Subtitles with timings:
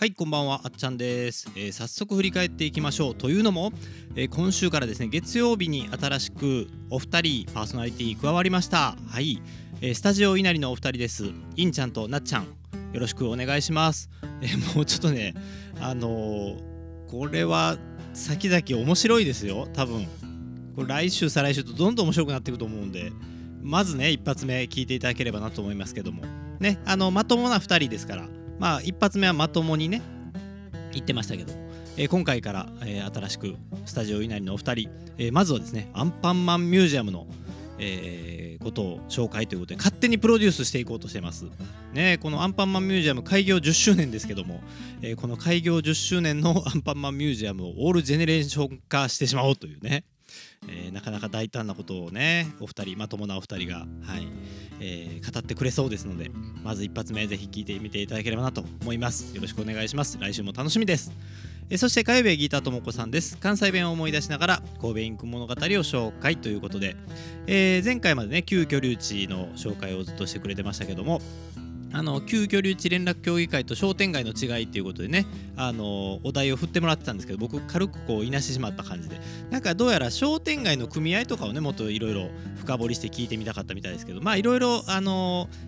[0.00, 3.14] はいこんばんはあっちゃんです、えー早速振り返っていきましょう。
[3.14, 3.70] というのも、
[4.16, 8.96] えー今週からですね月曜日に新しくお二人パーソナリティ加わりました。
[9.06, 9.42] はい、
[9.82, 11.26] えースタジオ稲荷のお二人です。
[11.54, 12.48] インちゃんとなっちゃんよ
[12.94, 14.08] ろしくお願いします、
[14.40, 15.34] えーもうちょっとね
[15.78, 17.76] あのーこれは
[18.14, 19.68] 先々面白いですよ。
[19.74, 20.06] 多分。
[20.76, 23.12] これ来週再来週とどんどん面白くなっていくと思うんで。
[23.60, 26.22] まずね一発目聞いていただければなと思いますけども。
[26.58, 28.39] ねあのまともな2人ですから。
[28.60, 30.02] まあ一発目はまともにね
[30.92, 31.52] 言ってましたけど、
[31.96, 37.26] えー今回から、えー新しくスタジオ稲荷のお二人、えーまずはですねアンパンマンミュージアムの、
[37.78, 41.46] えーことを紹介ということで勝手にプロデュースしていこうとしてます。
[41.94, 44.60] ね、このアンパンマンミュージアム開業10周年ですけども、
[45.00, 50.04] えーこの開業10周年の アンパンマンミュージアムをオールジェネレーション化してしまおうというね、
[50.68, 54.28] えーなかなか大胆なことをねお二人まともなお二人が、はい
[54.80, 56.30] えー語ってくれそうですので
[56.64, 59.34] まず一発目ぜひ聞いてみていただければなと思います。
[59.34, 60.18] よろしくお願いします。
[60.20, 61.12] 来週も楽しみです。
[61.72, 63.36] えそして火曜日はギターともこさんです。
[63.36, 66.96] 関西弁を思い出しながら神戸インク物語を紹介ということで、
[67.46, 71.20] えー前回までね旧居留地の紹介をずっとしてくれてましたけども
[71.92, 79.20] あの旧居留地連絡協議会と商店街の違いっていうことでねあのお題を振ってもらってたんですけど僕軽くこういなしてしまった感じで。
[79.50, 84.82] なんかどうやら商店街の組合とかをねもっといろいろ深掘りして聞いてみたかったみたいですけどまあいろいろ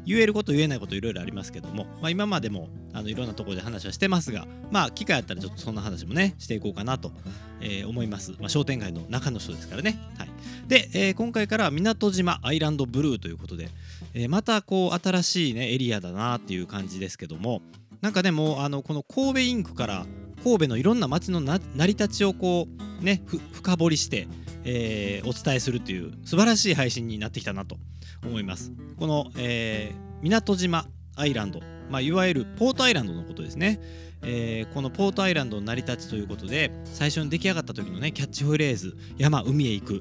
[0.06, 7.12] 言えること言えないこといろいろありますけども、まあ、今までもあのいろんなところで話はしてますがまあ機会あったらちょっとそんな話もねしていこうかなと、
[7.60, 9.98] えー思います、まあ、商店街の中の人ですからね。
[10.16, 10.28] はい。
[10.72, 13.68] で、えー今回から港島アイランドブルーということで、
[14.14, 17.60] えーまたこう新しいねエリアだなっていう感じですけども
[18.00, 20.06] なんかねもあのこの神戸インクから
[20.42, 22.68] 神戸のいろんな街の成り立ちをこ
[23.00, 23.22] うね
[23.52, 24.26] 深掘りして、
[24.64, 27.76] えーお伝えするという素晴らしい配信になってきたなと
[28.24, 28.72] 思います。
[28.98, 31.60] この、えー港島アイランド、
[31.90, 33.78] まあ、いわゆるポートアイランドのことですね、
[34.22, 40.00] えーこのポートアイランドの成り立ちということで最初に出来上がった時のねキャッチフレーズ「山海へ行く」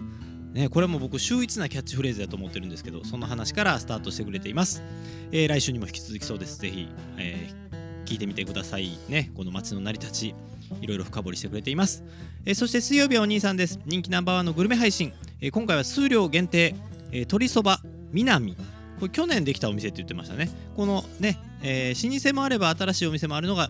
[0.53, 4.83] ね、これも僕秀逸なキャッチフレーズだと思ってるんですけどその話からスタートしてくれています、
[5.31, 6.59] えー来週にも引き続きそうです。
[6.59, 7.71] ぜひ、えー
[8.05, 9.31] 聞いてみてくださいね。
[9.35, 10.35] この街の成り立ち
[10.81, 12.03] いろいろ深掘りしてくれています、
[12.45, 13.79] えーそして水曜日はお兄さんです。
[13.85, 16.75] 人気ナンバーワンのグルメ配信、えー今回は数量限定、
[17.11, 17.79] えー鶏そば
[18.11, 18.55] 南
[18.99, 20.49] これ去年できたお店って言ってましたね。
[20.75, 23.69] このね、えー老舗もあれば新しいお店もあるのが、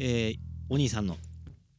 [0.00, 0.38] えー
[0.68, 1.16] お兄さんの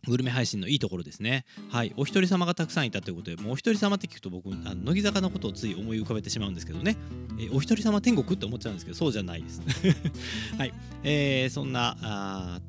[0.07, 1.45] グルメ配信のいいところですね。
[1.69, 6.97] はい、お一人様がたくさんいたということで、もうお一人様って聞くと僕、あの乃木坂のことをつい思い浮かべてしまうんですけどね、
[7.39, 9.61] えーお一人様天国って思っちゃうんですけど、そうじゃないです。
[10.57, 10.73] はい、
[11.03, 12.61] えーそんなあ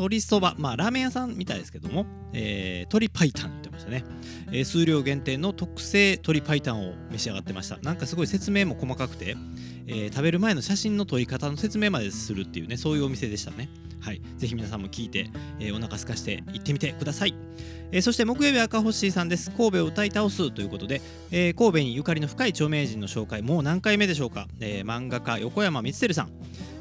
[0.00, 4.02] 鶏そば、まあラーメン屋さんみたいですけども、えー鶏白湯言ってましたね、
[4.50, 7.76] えー数量限定の特製鶏白湯を召し上がってました。
[7.82, 9.36] なんかすごい説明も細かくて、
[9.86, 13.68] えー食べる前の写真の撮り方の説明までするっていうね、そういうお店でしたね。
[14.00, 17.34] はい、ぜひ皆さんも聞いて、えーお腹空かして行ってみてください。
[17.92, 19.50] えーそして木曜日赤星さんです。
[19.50, 24.48] 神戸を歌い倒すということで、えー神戸にゆかりの深い著名人の紹介、もう何回目でしょうか。
[24.60, 26.30] え漫画家、横山光輝さん。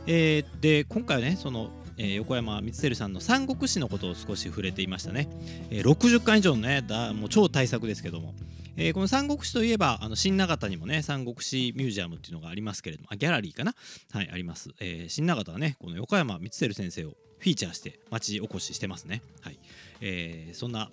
[0.08, 1.70] えで、今回はね、その、
[2.00, 5.28] えー横山光輝さんの三国志のことを少し触れていましたね。
[5.70, 8.34] えー60巻以上のね、だもう超大作ですけども、
[8.78, 13.10] えーこの三国志といえばあの新長田にもね三国志ミュージアムっていうのがありますけれども。
[13.12, 13.76] あギャラリーかな？
[14.12, 19.22] はいあります、えー新長田はねこの横山光輝先生をフィーチャーして町おこししてますね。
[19.42, 19.60] はい、
[20.02, 20.90] えーそんな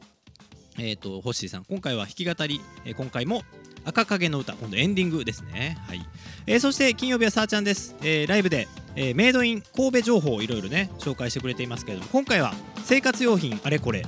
[0.78, 3.42] えー、とホッシーさん今回は弾き語り、えー今回も
[3.84, 5.78] 赤影の歌今度エンディングですね。
[5.86, 6.04] はい、
[6.46, 12.52] えーそして金曜日はさーちゃんです、えーライブで、えーメイドイン神戸情報をいろいろね紹介してくれていますけれども今回は
[12.84, 14.04] 生活用品あれこれ、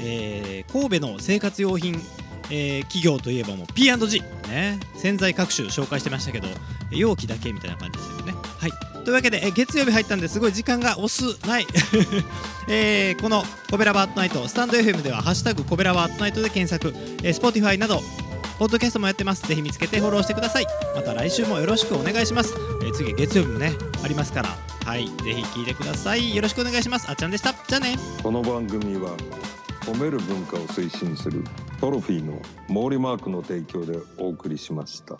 [0.00, 1.94] えー神戸の生活用品
[2.50, 6.48] えー企業といえばもう P&G ね洗剤各種紹介してましたけど
[6.90, 8.32] 容器だけみたいな感じですよね。
[8.32, 8.70] はい。
[9.04, 11.66] というわけでえー月曜日入ったんですごい時間が押すない、
[12.68, 18.02] えーこの「コベラバートナイト」スタンド FM では「ハッシュタグコベラバートナイト」で検索、えー、Spotify など
[18.58, 19.46] ポッドキャストもやってます。
[19.46, 20.66] ぜひ見つけてフォローしてください。
[20.94, 23.72] また来週もよろしくお願いします、えー次月曜日もね
[24.02, 24.48] ありますから。
[24.84, 25.06] はい。
[25.06, 26.34] ぜひ聞いてください。
[26.34, 27.08] よろしくお願いします。
[27.08, 27.52] あっちゃんでした。
[27.52, 27.96] じゃあね。
[28.22, 29.16] この番組は
[29.82, 31.44] 褒める文化を推進する
[31.80, 35.18] トロフィーの毛利マークの提供でお送りしました。